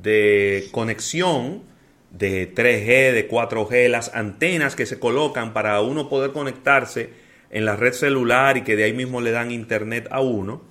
de 0.01 0.67
conexión 0.71 1.63
de 2.11 2.53
3G, 2.53 3.13
de 3.13 3.29
4G, 3.29 3.87
las 3.89 4.13
antenas 4.15 4.75
que 4.75 4.85
se 4.85 4.99
colocan 4.99 5.53
para 5.53 5.81
uno 5.81 6.09
poder 6.09 6.31
conectarse 6.31 7.09
en 7.49 7.65
la 7.65 7.75
red 7.75 7.93
celular 7.93 8.57
y 8.57 8.63
que 8.63 8.75
de 8.75 8.85
ahí 8.85 8.93
mismo 8.93 9.21
le 9.21 9.31
dan 9.31 9.51
internet 9.51 10.07
a 10.11 10.21
uno, 10.21 10.61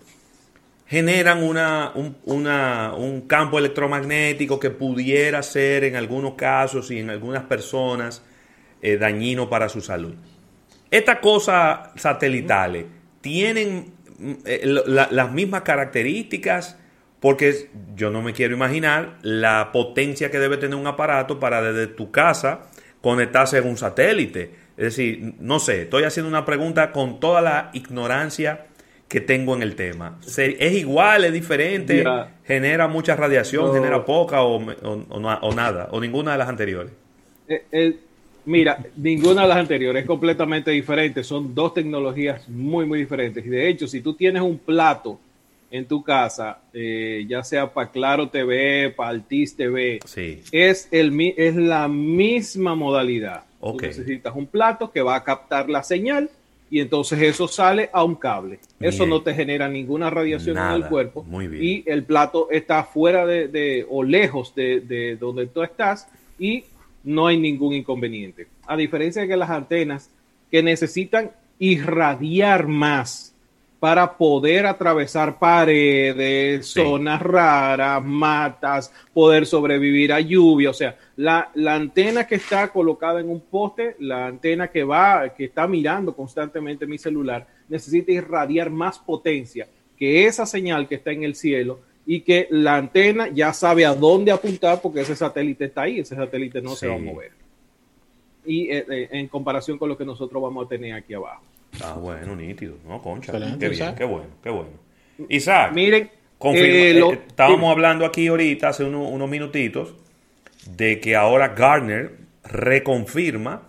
generan 0.87 1.43
una, 1.43 1.93
un, 1.95 3.25
campo 3.27 3.59
electromagnético 3.59 4.59
que 4.59 4.71
pudiera 4.71 5.43
ser 5.43 5.85
en 5.85 5.97
algunos 5.97 6.35
casos 6.35 6.91
y 6.91 6.99
en 6.99 7.11
algunas 7.11 7.45
personas 7.45 8.23
eh, 8.81 8.97
dañino 8.97 9.51
para 9.51 9.69
su 9.69 9.81
salud. 9.81 10.15
Estas 10.91 11.19
cosas 11.19 11.91
satelitales 11.97 12.87
tienen 13.21 13.93
mm, 14.19 14.33
eh, 14.47 14.63
las 14.65 15.33
mismas 15.33 15.63
características 15.63 16.79
porque 17.21 17.69
yo 17.97 18.11
no 18.11 18.23
me 18.23 18.33
quiero 18.33 18.55
imaginar 18.55 19.19
la 19.23 19.71
potencia 19.73 20.31
que 20.31 20.39
debe 20.39 20.57
tener 20.57 20.77
un 20.77 20.87
aparato 20.87 21.41
para 21.41 21.61
desde 21.63 21.93
tu 21.93 22.11
casa 22.11 22.69
conectarse 23.01 23.59
a 23.59 23.63
un 23.63 23.77
satélite. 23.77 24.51
Es 24.77 24.85
decir, 24.85 25.35
no 25.41 25.59
sé, 25.59 25.83
estoy 25.83 26.05
haciendo 26.05 26.29
una 26.29 26.45
pregunta 26.45 26.93
con 26.93 27.19
toda 27.19 27.41
la 27.41 27.71
ignorancia 27.73 28.67
que 29.09 29.21
tengo 29.21 29.57
en 29.57 29.63
el 29.63 29.75
tema. 29.75 30.19
¿Es 30.25 30.73
igual, 30.75 31.25
es 31.25 31.33
diferente? 31.33 32.05
¿Genera 32.45 32.87
mucha 32.87 33.17
radiación, 33.17 33.73
genera 33.73 34.05
poca 34.05 34.43
o, 34.43 34.61
nada? 35.55 35.89
¿O 35.91 36.01
ninguna 36.01 36.33
de 36.33 36.39
las 36.39 36.49
anteriores? 36.49 36.93
Eh, 37.49 37.65
eh, 37.73 37.97
mira, 38.45 38.79
ninguna 38.97 39.43
de 39.43 39.49
las 39.49 39.57
anteriores 39.57 40.03
es 40.03 40.07
completamente 40.07 40.71
diferente. 40.71 41.25
Son 41.25 41.55
dos 41.55 41.75
tecnologías 41.75 42.49
muy, 42.49 42.85
muy 42.85 43.01
diferentes. 43.01 43.45
Y 43.45 43.49
de 43.49 43.69
hecho, 43.69 43.89
si 43.89 44.03
tú 44.03 44.15
tienes 44.15 44.43
un 44.43 44.59
plato 44.59 45.19
en 45.71 45.87
tu 45.87 46.03
casa, 46.03 46.61
eh, 46.73 47.27
ya 47.29 47.43
sea 47.43 47.73
para 47.73 47.91
Claro 47.91 48.29
TV, 48.29 48.91
para 48.91 49.11
Altis 49.11 49.57
TV, 49.57 50.01
es, 50.53 50.89
el, 50.91 51.35
es 51.37 51.57
la 51.57 51.89
misma 51.89 52.75
modalidad. 52.75 53.45
necesitas 53.81 54.35
un 54.35 54.47
plato 54.47 54.91
que 54.91 55.03
va 55.03 55.17
a 55.17 55.25
captar 55.25 55.69
la 55.69 55.83
señal 55.83 56.31
y 56.71 56.81
entonces 56.81 57.21
eso 57.23 57.49
sale 57.49 57.91
a 57.93 58.05
un 58.05 58.15
cable. 58.15 58.61
Eso 58.81 59.07
no 59.07 59.23
te 59.23 59.35
genera 59.35 59.69
ninguna 59.69 60.11
radiación 60.11 60.59
en 60.59 60.73
el 60.73 60.87
cuerpo 60.87 61.25
y 61.53 61.85
el 61.87 62.05
plato 62.05 62.49
está 62.51 62.85
fuera 62.85 63.27
de, 63.27 63.87
o 63.89 64.03
lejos 64.03 64.55
de, 64.55 64.81
de, 64.81 65.17
donde 65.17 65.47
tú 65.47 65.63
estás 65.63 66.09
y 66.39 66.65
no 67.05 67.27
hay 67.27 67.39
ningún 67.39 67.75
inconveniente. 67.75 68.49
A 68.67 68.77
diferencia 68.77 69.23
de 69.23 69.29
que 69.29 69.37
las 69.37 69.51
antenas 69.51 70.11
que 70.51 70.63
necesitan 70.63 71.31
irradiar 71.59 72.69
más 72.69 73.35
para 73.81 74.17
poder 74.17 74.67
atravesar 74.67 75.39
paredes, 75.39 76.67
zonas 76.67 77.23
raras, 77.23 78.05
matas, 78.05 78.93
poder 79.13 79.47
sobrevivir 79.47 80.13
a 80.13 80.21
lluvia. 80.21 80.71
O 80.71 80.75
sea, 80.75 80.97
la, 81.17 81.51
antena 81.67 82.27
que 82.27 82.35
está 82.37 82.69
colocada 82.69 83.21
en 83.21 83.31
un 83.31 83.41
poste, 83.41 83.95
la 84.01 84.27
antena 84.27 84.69
que 84.69 84.83
va, 84.83 85.33
que 85.33 85.45
está 85.45 85.69
mirando 85.69 86.15
constantemente 86.15 86.87
mi 86.87 86.99
celular, 86.99 87.47
necesita 87.69 88.11
irradiar 88.11 88.71
más 88.71 88.99
potencia 88.99 89.69
que 89.97 90.27
esa 90.27 90.45
señal 90.45 90.89
que 90.89 90.97
está 90.97 91.13
en 91.13 91.23
el 91.23 91.35
cielo 91.35 91.81
y 92.05 92.23
que 92.23 92.49
la 92.51 92.77
antena 92.77 93.29
ya 93.29 93.53
sabe 93.53 93.85
a 93.85 93.95
dónde 93.95 94.33
apuntar 94.33 94.81
porque 94.81 95.01
ese 95.01 95.15
satélite 95.15 95.67
está 95.67 95.83
ahí, 95.83 96.01
ese 96.01 96.17
satélite 96.17 96.61
no 96.61 96.71
se 96.71 96.89
va 96.89 96.95
a 96.95 96.99
mover. 96.99 97.33
Y 98.45 98.71
eh, 98.71 98.85
eh, 98.89 99.09
en 99.13 99.29
comparación 99.29 99.79
con 99.79 99.89
lo 99.89 99.99
que 99.99 100.05
nosotros 100.05 100.43
vamos 100.43 100.67
a 100.67 100.69
tener 100.69 100.95
aquí 100.95 101.15
abajo. 101.15 101.43
Ah, 101.83 101.95
bueno, 101.95 102.35
nítido. 102.37 102.77
No, 102.87 103.01
concha. 103.01 103.33
qué 103.59 103.69
bien, 103.69 103.95
qué 103.95 104.05
bueno, 104.05 104.29
qué 104.43 104.51
bueno. 104.51 104.71
Isaac, 105.29 105.73
miren, 105.73 106.05
eh, 106.05 106.11
eh, 106.45 107.21
estábamos 107.27 107.71
hablando 107.71 108.05
aquí 108.05 108.29
ahorita, 108.29 108.69
hace 108.69 108.85
unos 108.85 109.29
minutitos, 109.29 109.95
de 110.77 111.01
que 111.01 111.17
ahora 111.17 111.49
Gartner 111.49 112.13
reconfirma 112.45 113.63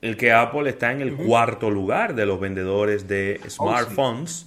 el 0.00 0.16
que 0.16 0.32
Apple 0.32 0.68
está 0.68 0.92
en 0.92 1.00
el 1.00 1.14
cuarto 1.14 1.70
lugar 1.70 2.14
de 2.14 2.26
los 2.26 2.38
vendedores 2.38 3.08
de 3.08 3.40
oh, 3.42 3.48
smartphones 3.48 4.46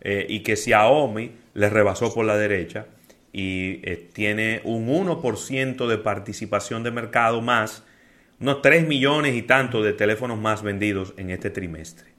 eh, 0.00 0.26
y 0.28 0.40
que 0.40 0.56
Xiaomi 0.56 1.32
le 1.54 1.68
rebasó 1.68 2.12
por 2.14 2.24
la 2.24 2.36
derecha 2.36 2.86
y 3.32 3.80
eh, 3.82 4.08
tiene 4.12 4.62
un 4.64 4.88
1% 4.88 5.86
de 5.86 5.98
participación 5.98 6.82
de 6.82 6.90
mercado 6.90 7.42
más, 7.42 7.84
unos 8.40 8.62
3 8.62 8.88
millones 8.88 9.34
y 9.34 9.42
tanto 9.42 9.82
de 9.82 9.92
teléfonos 9.92 10.38
más 10.38 10.62
vendidos 10.62 11.12
en 11.18 11.30
este 11.30 11.50
trimestre. 11.50 12.17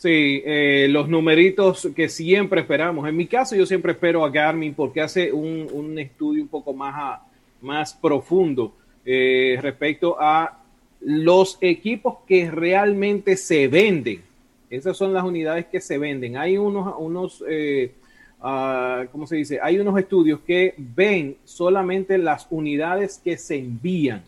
Sí, 0.00 0.42
eh, 0.46 0.86
los 0.88 1.08
numeritos 1.08 1.90
que 1.94 2.08
siempre 2.08 2.62
esperamos. 2.62 3.06
En 3.06 3.16
mi 3.16 3.26
caso, 3.26 3.54
yo 3.54 3.66
siempre 3.66 3.92
espero 3.92 4.24
a 4.24 4.30
Garmin 4.30 4.72
porque 4.72 5.02
hace 5.02 5.30
un, 5.30 5.98
estudio 5.98 6.42
un 6.42 6.48
poco 6.48 6.72
más, 6.72 7.20
más 7.60 7.92
profundo 7.92 8.74
respecto 9.04 10.16
a 10.18 10.60
los 11.00 11.58
equipos 11.60 12.18
que 12.26 12.50
realmente 12.50 13.36
se 13.36 13.68
venden. 13.68 14.22
Esas 14.70 14.96
son 14.96 15.12
las 15.12 15.24
unidades 15.24 15.66
que 15.66 15.80
se 15.80 15.98
venden. 15.98 16.36
Hay 16.36 16.56
unos, 16.56 16.94
unos 16.98 17.44
eh, 17.48 17.92
ah, 18.40 19.04
¿cómo 19.10 19.26
se 19.26 19.36
dice? 19.36 19.58
Hay 19.60 19.78
unos 19.78 19.98
estudios 19.98 20.40
que 20.40 20.74
ven 20.78 21.36
solamente 21.44 22.18
las 22.18 22.46
unidades 22.50 23.20
que 23.22 23.36
se 23.36 23.58
envían. 23.58 24.22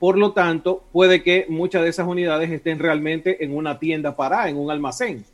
Por 0.00 0.16
lo 0.18 0.32
tanto, 0.32 0.82
puede 0.92 1.22
que 1.22 1.44
muchas 1.50 1.82
de 1.82 1.90
esas 1.90 2.08
unidades 2.08 2.50
estén 2.50 2.78
realmente 2.78 3.44
en 3.44 3.54
una 3.54 3.78
tienda 3.78 4.16
parada, 4.16 4.48
en 4.48 4.56
un 4.56 4.70
almacén. 4.70 5.24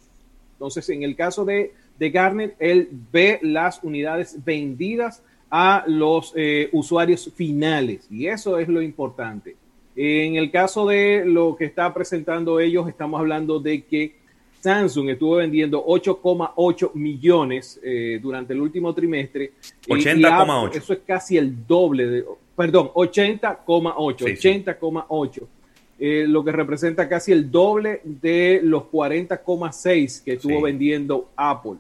Entonces, 0.55 0.89
en 0.91 1.05
el 1.05 1.15
caso 1.15 1.45
de, 1.45 1.73
de 1.99 2.11
Garnet, 2.11 2.57
él 2.59 2.89
ve 3.13 3.39
las 3.43 3.83
unidades 3.85 4.45
vendidas 4.45 5.23
a 5.51 5.85
los 5.87 6.33
eh, 6.35 6.69
usuarios 6.73 7.31
finales 7.37 8.09
y 8.11 8.27
eso 8.27 8.59
es 8.59 8.67
lo 8.67 8.83
importante. 8.83 9.55
En 9.95 10.35
el 10.35 10.51
caso 10.51 10.87
de 10.87 11.23
lo 11.25 11.57
que 11.57 11.65
está 11.65 11.95
presentando 11.95 12.59
ellos, 12.59 12.89
estamos 12.89 13.21
hablando 13.21 13.61
de 13.61 13.83
que 13.85 14.17
Samsung 14.61 15.11
estuvo 15.11 15.37
vendiendo 15.37 15.87
8,8 15.87 16.93
millones 16.95 17.81
eh, 17.85 18.19
durante 18.21 18.53
el 18.53 18.61
último 18.61 18.93
trimestre. 18.93 19.53
80,8. 19.87 20.75
Eso 20.75 20.93
es 20.93 20.99
casi 21.07 21.39
el 21.39 21.65
doble 21.67 22.07
de, 22.07 22.25
perdón, 22.57 22.91
80,8, 22.95 23.95
80,8. 23.95 25.43
Eh, 25.99 26.25
lo 26.29 26.45
que 26.45 26.53
representa 26.53 27.09
casi 27.09 27.33
el 27.33 27.51
doble 27.51 28.01
de 28.05 28.61
los 28.63 28.85
40,6 28.85 30.25
que 30.25 30.33
estuvo 30.35 30.63
vendiendo 30.63 31.31
Apple. 31.37 31.79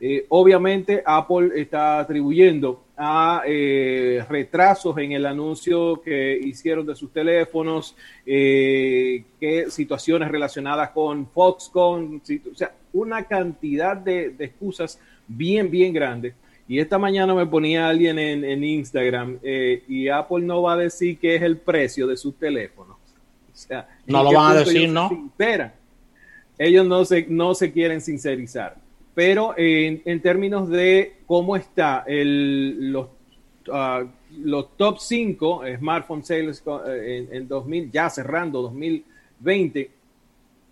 Eh, 0.00 0.26
obviamente 0.28 1.02
Apple 1.06 1.52
está 1.54 2.00
atribuyendo 2.00 2.84
a 2.96 3.42
eh, 3.46 4.24
retrasos 4.28 4.96
en 4.98 5.12
el 5.12 5.24
anuncio 5.24 6.02
que 6.02 6.36
hicieron 6.36 6.86
de 6.86 6.94
sus 6.94 7.10
teléfonos, 7.12 7.96
eh, 8.26 9.24
que 9.40 9.70
situaciones 9.70 10.30
relacionadas 10.30 10.90
con 10.90 11.26
Foxconn, 11.28 12.20
o 12.20 12.54
sea, 12.54 12.74
una 12.92 13.24
cantidad 13.24 13.96
de, 13.96 14.34
excusas 14.38 15.00
bien, 15.26 15.70
bien 15.70 15.92
grandes. 15.92 16.34
Y 16.66 16.78
esta 16.78 16.98
mañana 16.98 17.34
me 17.34 17.46
ponía 17.46 17.88
alguien 17.88 18.18
en, 18.18 18.64
Instagram 18.64 19.38
y 19.42 20.08
Apple 20.08 20.44
no 20.44 20.62
va 20.62 20.74
a 20.74 20.76
decir 20.76 21.18
qué 21.18 21.36
es 21.36 21.42
el 21.42 21.58
precio 21.58 22.06
de 22.06 22.16
sus 22.16 22.34
teléfonos. 22.36 22.96
O 22.96 23.56
sea, 23.56 23.86
no 24.06 24.22
lo 24.22 24.32
van 24.32 24.56
a 24.56 24.60
decir, 24.60 24.88
¿no? 24.88 25.30
Ellos 26.56 26.86
no 26.86 27.04
se, 27.04 27.26
no 27.28 27.54
se 27.54 27.72
quieren 27.72 28.00
sincerizar 28.00 28.76
pero 29.14 29.54
en, 29.56 30.20
términos 30.20 30.68
de 30.68 31.18
cómo 31.26 31.56
está 31.56 32.04
el, 32.06 32.92
los, 32.92 33.08
ah, 33.72 34.04
los 34.38 34.76
top 34.76 34.98
5 34.98 35.62
smartphone 35.78 36.24
sales 36.24 36.62
eh, 36.88 37.28
en, 37.30 37.48
2000, 37.48 37.92
ya 37.92 38.10
cerrando 38.10 38.60
2020, 38.62 39.90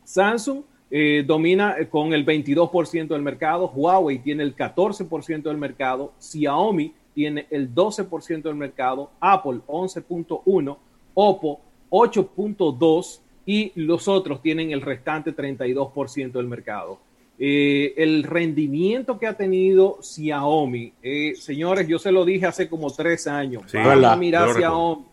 Samsung 0.05 0.63
eh, 0.95 1.25
domina 1.27 1.75
con 1.89 2.13
el 2.13 2.27
22% 2.27 3.09
del 3.09 3.23
mercado, 3.23 3.73
Huawei 3.75 4.19
tiene 4.19 4.43
el 4.43 4.55
14% 4.55 5.43
del 5.45 5.57
mercado, 5.57 6.13
Xiaomi 6.19 6.93
tiene 7.15 7.47
el 7.49 7.75
12% 7.75 8.43
del 8.43 8.57
mercado, 8.57 9.11
Apple 9.19 9.61
11.1, 9.67 10.77
Oppo 11.15 11.61
8.2 11.89 13.21
y 13.47 13.73
los 13.75 14.07
otros 14.07 14.43
tienen 14.43 14.71
el 14.73 14.83
restante 14.83 15.35
32% 15.35 16.33
del 16.33 16.47
mercado. 16.47 16.99
Eh, 17.39 17.95
el 17.97 18.23
rendimiento 18.23 19.19
que 19.19 19.27
ha 19.27 19.35
tenido 19.35 19.99
Xiaomi. 20.03 20.93
Eh, 21.03 21.33
señores, 21.37 21.89
yo 21.89 21.99
se 21.99 22.13
lo 22.13 22.27
dije 22.27 22.45
hace 22.45 22.69
como 22.69 22.91
tres 22.91 23.27
años. 23.27 23.63
a 23.75 24.17
mirar 24.17 24.53
Xiaomi. 24.53 25.07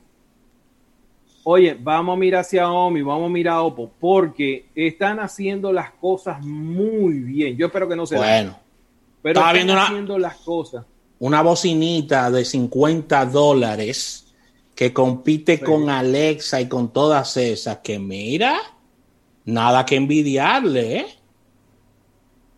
Oye, 1.51 1.75
vamos 1.81 2.13
a 2.13 2.15
mirar 2.15 2.45
Xiaomi, 2.45 3.01
vamos 3.01 3.25
a 3.25 3.33
mirar 3.33 3.61
Oppo, 3.61 3.89
porque 3.99 4.67
están 4.75 5.19
haciendo 5.19 5.73
las 5.73 5.89
cosas 5.93 6.45
muy 6.45 7.21
bien. 7.21 7.57
Yo 7.57 7.65
espero 7.65 7.89
que 7.89 7.95
no 7.95 8.05
se 8.05 8.17
Bueno, 8.17 8.55
pero 9.23 9.39
están 9.39 9.53
viendo 9.55 9.73
haciendo 9.73 10.19
las 10.19 10.35
cosas. 10.35 10.85
Una 11.17 11.41
bocinita 11.41 12.29
de 12.29 12.45
50 12.45 13.25
dólares 13.25 14.31
que 14.75 14.93
compite 14.93 15.59
con 15.59 15.89
Alexa 15.89 16.61
y 16.61 16.67
con 16.67 16.93
todas 16.93 17.35
esas, 17.35 17.79
que 17.79 17.97
mira, 17.97 18.55
nada 19.43 19.87
que 19.87 19.95
envidiarle, 19.95 20.97
¿eh? 20.97 21.07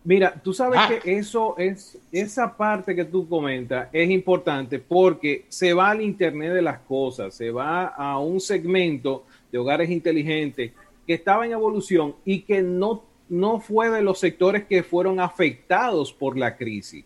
Mira, 0.04 0.34
tú 0.42 0.52
sabes 0.52 0.80
ah. 0.82 0.88
que 0.88 1.16
eso 1.16 1.54
es, 1.58 1.98
esa 2.10 2.56
parte 2.56 2.94
que 2.94 3.04
tú 3.04 3.28
comentas 3.28 3.88
es 3.92 4.10
importante 4.10 4.80
porque 4.80 5.44
se 5.48 5.72
va 5.72 5.90
al 5.90 6.02
Internet 6.02 6.52
de 6.52 6.62
las 6.62 6.80
cosas, 6.80 7.34
se 7.34 7.52
va 7.52 7.86
a 7.86 8.18
un 8.18 8.40
segmento 8.40 9.24
de 9.52 9.58
hogares 9.58 9.90
inteligentes 9.90 10.72
que 11.06 11.14
estaba 11.14 11.46
en 11.46 11.52
evolución 11.52 12.16
y 12.24 12.40
que 12.40 12.62
no, 12.62 13.04
no 13.28 13.60
fue 13.60 13.90
de 13.90 14.02
los 14.02 14.18
sectores 14.18 14.64
que 14.64 14.82
fueron 14.82 15.20
afectados 15.20 16.12
por 16.12 16.36
la 16.36 16.56
crisis, 16.56 17.04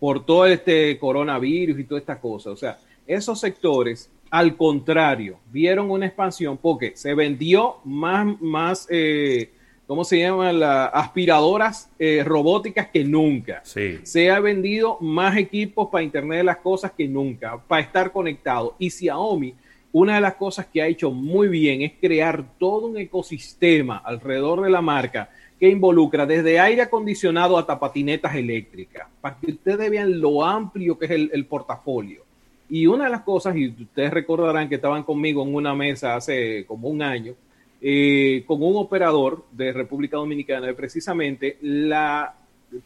por 0.00 0.24
todo 0.26 0.46
este 0.46 0.98
coronavirus 0.98 1.78
y 1.78 1.84
toda 1.84 2.00
esta 2.00 2.20
cosa. 2.20 2.50
O 2.50 2.56
sea, 2.56 2.78
esos 3.06 3.38
sectores, 3.38 4.10
al 4.30 4.56
contrario, 4.56 5.38
vieron 5.52 5.92
una 5.92 6.06
expansión 6.06 6.56
porque 6.56 6.96
se 6.96 7.14
vendió 7.14 7.76
más, 7.84 8.40
más 8.40 8.88
eh, 8.90 9.50
¿cómo 9.86 10.04
se 10.04 10.18
llaman? 10.18 10.60
Las 10.60 10.90
aspiradoras 10.92 11.90
eh, 11.98 12.22
robóticas 12.24 12.88
que 12.88 13.04
nunca. 13.04 13.62
Se 13.64 14.30
ha 14.30 14.40
vendido 14.40 14.98
más 15.00 15.36
equipos 15.36 15.88
para 15.90 16.04
Internet 16.04 16.38
de 16.38 16.44
las 16.44 16.58
Cosas 16.58 16.92
que 16.92 17.06
nunca, 17.08 17.58
para 17.58 17.82
estar 17.82 18.12
conectado. 18.12 18.74
Y 18.78 18.90
Xiaomi, 18.90 19.54
una 19.92 20.16
de 20.16 20.20
las 20.20 20.34
cosas 20.34 20.66
que 20.66 20.82
ha 20.82 20.86
hecho 20.86 21.10
muy 21.10 21.48
bien 21.48 21.82
es 21.82 21.92
crear 22.00 22.44
todo 22.58 22.86
un 22.86 22.98
ecosistema 22.98 23.98
alrededor 23.98 24.62
de 24.62 24.70
la 24.70 24.82
marca 24.82 25.30
que 25.58 25.70
involucra 25.70 26.26
desde 26.26 26.60
aire 26.60 26.82
acondicionado 26.82 27.56
hasta 27.56 27.80
patinetas 27.80 28.34
eléctricas, 28.34 29.08
para 29.22 29.38
que 29.38 29.52
ustedes 29.52 29.90
vean 29.90 30.20
lo 30.20 30.44
amplio 30.44 30.98
que 30.98 31.06
es 31.06 31.10
el, 31.12 31.30
el 31.32 31.46
portafolio. 31.46 32.24
Y 32.68 32.86
una 32.86 33.04
de 33.04 33.10
las 33.10 33.22
cosas, 33.22 33.56
y 33.56 33.68
ustedes 33.68 34.12
recordarán 34.12 34.68
que 34.68 34.74
estaban 34.74 35.02
conmigo 35.04 35.42
en 35.42 35.54
una 35.54 35.74
mesa 35.74 36.16
hace 36.16 36.66
como 36.66 36.88
un 36.88 37.00
año, 37.00 37.34
eh, 37.80 38.42
con 38.46 38.62
un 38.62 38.76
operador 38.76 39.44
de 39.52 39.72
República 39.72 40.16
Dominicana, 40.16 40.72
precisamente 40.72 41.58
la 41.60 42.34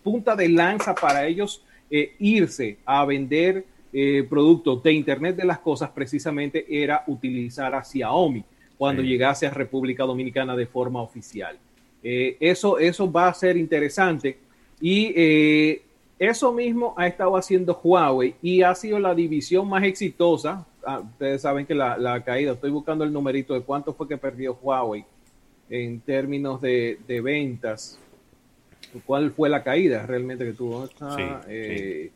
punta 0.03 0.35
de 0.35 0.48
lanza 0.48 0.94
para 0.94 1.26
ellos 1.26 1.62
eh, 1.88 2.14
irse 2.18 2.79
a 2.85 3.05
vender 3.05 3.64
eh, 3.92 4.26
productos 4.29 4.83
de 4.83 4.92
Internet 4.92 5.37
de 5.37 5.44
las 5.44 5.61
Cosas 5.61 5.90
precisamente 5.90 6.66
era 6.68 7.05
utilizar 7.07 7.74
a 7.74 7.85
Xiaomi 7.85 8.44
cuando 8.76 9.03
llegase 9.03 9.46
a 9.46 9.50
República 9.50 10.05
Dominicana 10.05 10.57
de 10.57 10.66
forma 10.66 11.03
oficial. 11.03 11.57
eso, 12.03 12.79
eso 12.79 13.12
va 13.12 13.29
a 13.29 13.35
ser 13.35 13.57
interesante 13.59 14.38
y 14.81 15.12
eso 16.18 16.53
mismo 16.53 16.94
ha 16.96 17.07
estado 17.07 17.37
haciendo 17.37 17.79
Huawei 17.83 18.35
y 18.40 18.62
ha 18.62 18.74
sido 18.74 18.98
la 18.98 19.14
división 19.14 19.68
más 19.68 19.85
exitosa 19.85 20.66
Ah, 20.84 21.00
ustedes 21.00 21.42
saben 21.42 21.66
que 21.66 21.74
la, 21.74 22.22
caída, 22.24 22.52
estoy 22.52 22.70
buscando 22.70 23.04
el 23.04 23.12
numerito 23.12 23.54
de 23.54 23.60
cuánto 23.60 23.92
fue 23.92 24.08
que 24.08 24.16
perdió 24.16 24.58
Huawei 24.60 25.04
en 25.68 26.00
términos 26.00 26.60
de, 26.60 26.98
ventas. 27.22 27.98
¿Cuál 29.06 29.30
fue 29.30 29.48
la 29.48 29.62
caída 29.62 30.04
realmente 30.06 30.44
que 30.44 30.52
tuvo? 30.52 30.88
Eh, 31.48 32.10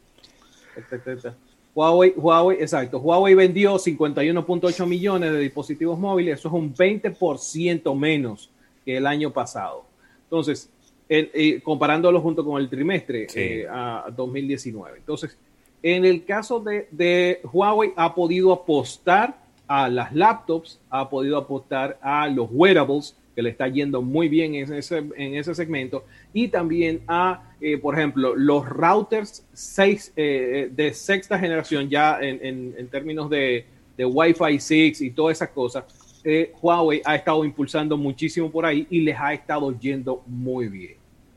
Huawei, 1.75 2.15
Huawei, 2.17 2.59
exacto. 2.61 2.99
Huawei 2.99 3.35
vendió 3.35 3.77
51.8 3.77 4.87
millones 4.87 5.33
de 5.33 5.39
dispositivos 5.41 5.99
móviles, 5.99 6.39
eso 6.39 6.49
es 6.49 6.55
un 6.55 6.75
20% 6.75 7.97
menos 7.97 8.51
que 8.85 8.97
el 8.97 9.07
año 9.07 9.33
pasado. 9.33 9.85
Entonces, 10.25 10.69
eh, 11.09 11.61
comparándolo 11.63 12.21
junto 12.21 12.45
con 12.45 12.61
el 12.61 12.69
trimestre 12.69 13.27
eh, 13.35 13.67
a 13.69 14.07
2019. 14.15 14.99
Entonces, 14.99 15.37
en 15.85 16.07
el 16.07 16.25
caso 16.25 16.61
de, 16.61 17.41
Huawei 17.53 17.93
ha 17.95 18.15
podido 18.15 18.55
apostar 18.55 19.37
a 19.69 19.91
las 19.91 20.15
laptops, 20.15 20.81
ha 20.89 21.11
podido 21.11 21.37
apostar 21.37 21.99
a 22.01 22.27
los 22.29 22.49
wearables, 22.51 23.15
que 23.35 23.43
le 23.43 23.51
está 23.51 23.69
yendo 23.69 24.01
muy 24.01 24.29
bien 24.29 24.55
en 24.55 24.73
ese, 24.73 24.97
en 24.99 25.35
ese 25.35 25.55
segmento, 25.55 26.05
y 26.33 26.49
también 26.49 27.03
a, 27.07 27.53
eh, 27.61 27.77
por 27.77 27.99
ejemplo, 27.99 28.35
los 28.35 28.67
routers 28.67 29.45
seis, 29.53 30.11
eh, 30.17 30.71
de 30.73 30.95
sexta 30.95 31.39
generación, 31.39 31.91
ya 31.91 32.19
en, 32.19 32.89
términos 32.89 33.29
de, 33.29 33.67
de 33.99 34.07
Wi-Fi 34.07 34.59
6 34.59 35.03
y 35.03 35.11
todas 35.11 35.37
esas 35.37 35.51
cosas, 35.51 35.85
eh, 36.25 36.51
Huawei 36.63 37.03
ha 37.05 37.15
estado 37.15 37.45
impulsando 37.45 37.99
muchísimo 37.99 38.51
por 38.51 38.65
ahí 38.65 38.87
y 38.89 39.01
les 39.01 39.19
ha 39.21 39.35
estado 39.35 39.79
yendo 39.79 40.23
muy 40.27 40.69
bien. 40.69 40.95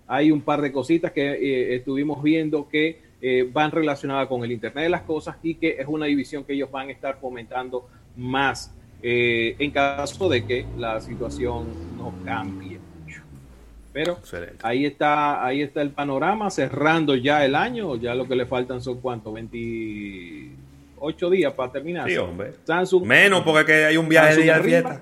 Hay 0.08 0.32
un 0.32 0.40
par 0.40 0.62
de 0.62 0.72
cositas 0.72 1.12
que 1.12 1.32
eh, 1.34 1.76
estuvimos 1.76 2.24
viendo 2.24 2.70
que 2.70 3.07
eh, 3.22 3.50
van 3.52 3.72
relacionadas 3.72 4.28
con 4.28 4.44
el 4.44 4.52
Internet 4.52 4.84
de 4.84 4.90
las 4.90 5.02
Cosas 5.02 5.38
y 5.44 5.56
que 5.56 5.78
es 5.80 5.88
una 5.88 6.06
división 6.06 6.44
que 6.44 6.54
ellos 6.54 6.70
van 6.72 6.90
a 6.90 6.92
estar 6.92 7.18
fomentando 7.20 7.88
más 8.16 8.74
en 9.00 9.72
caso 9.72 10.28
de 10.28 10.44
que 10.44 10.66
la 10.76 11.00
situación 11.00 11.68
no 11.98 12.14
cambie 12.26 12.80
mucho. 12.80 13.22
Pero 13.94 14.18
ahí 14.64 14.86
está, 14.86 15.46
ahí 15.46 15.62
está 15.62 15.84
el 15.84 15.92
panorama, 15.92 16.50
cerrando 16.50 17.16
ya 17.16 17.46
el 17.46 17.54
año, 17.56 17.96
ya 17.96 18.16
lo 18.16 18.28
que 18.28 18.36
le 18.36 18.48
faltan 18.48 18.82
son 18.82 19.00
cuánto, 19.00 19.32
28 19.32 21.30
días 21.30 21.54
para 21.54 21.72
terminar. 21.72 22.10
Sí. 22.10 22.16
Menos 23.02 23.44
porque 23.44 23.86
hay 23.86 23.98
un 23.98 24.10
viaje 24.10 24.36
de 24.36 24.44
día 24.44 24.58
de 24.58 24.64
fiesta. 24.64 25.02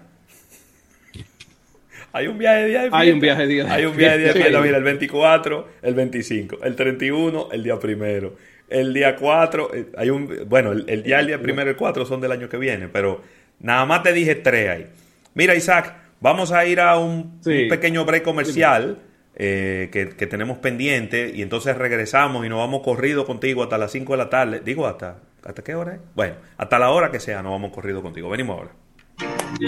Hay 2.15 2.27
un 2.27 2.37
viaje 2.37 2.61
de 2.61 2.67
día 2.67 2.77
de 2.77 2.83
fiesta. 2.83 2.97
Hay 2.97 3.11
un 3.11 3.19
viaje 3.19 3.41
de 3.41 3.47
día 3.47 3.63
de 3.65 3.71
Hay 3.71 3.85
un 3.85 3.97
viaje 3.97 4.17
de 4.17 4.23
día 4.23 4.33
de 4.33 4.39
fiesta. 4.39 4.61
Mira, 4.61 4.77
el 4.77 4.83
24, 4.85 5.67
el 5.81 5.95
25, 5.95 6.59
el 6.63 6.73
31, 6.73 7.49
el 7.51 7.63
día 7.63 7.77
primero. 7.77 8.35
El 8.69 8.93
día 8.93 9.17
4, 9.17 9.71
eh, 9.73 9.85
hay 9.97 10.09
un. 10.11 10.45
Bueno, 10.47 10.71
el, 10.71 11.03
día, 11.03 11.19
el 11.19 11.27
día 11.27 11.41
primero 11.41 11.69
y 11.69 11.71
el 11.71 11.75
4 11.75 12.05
son 12.05 12.21
del 12.21 12.31
año 12.31 12.47
que 12.47 12.55
viene, 12.55 12.87
pero 12.87 13.21
nada 13.59 13.85
más 13.85 14.01
te 14.01 14.13
dije 14.13 14.35
tres 14.35 14.69
ahí. 14.69 14.87
Mira, 15.33 15.55
Isaac, 15.55 15.93
vamos 16.21 16.53
a 16.53 16.65
ir 16.65 16.79
a 16.79 16.97
un, 16.97 17.41
pequeño 17.43 18.05
break 18.05 18.23
comercial. 18.23 18.99
Eh, 19.37 19.89
que, 19.91 20.07
que, 20.11 20.27
tenemos 20.27 20.59
pendiente 20.59 21.33
y 21.35 21.41
entonces 21.41 21.77
regresamos 21.77 22.45
y 22.45 22.47
nos 22.47 22.59
vamos 22.59 22.81
corrido 22.83 23.25
contigo 23.25 23.63
hasta 23.63 23.77
las 23.77 23.91
5 23.91 24.13
de 24.13 24.17
la 24.17 24.29
tarde. 24.29 24.61
Digo, 24.63 24.87
hasta 24.87 25.17
¿hasta 25.43 25.61
qué 25.61 25.75
hora 25.75 25.95
es? 25.95 25.99
Bueno, 26.15 26.35
hasta 26.55 26.79
la 26.79 26.91
hora 26.91 27.11
que 27.11 27.19
sea 27.19 27.43
nos 27.43 27.51
vamos 27.51 27.71
corrido 27.73 28.01
contigo. 28.01 28.29
Venimos 28.29 28.57
ahora. 28.57 28.71